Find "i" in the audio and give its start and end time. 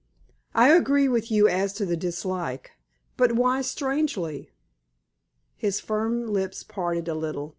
0.55-0.69